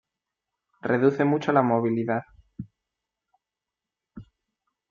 Reduce 0.81 1.23
mucho 1.25 1.51
la 1.51 1.61
movilidad. 1.61 2.23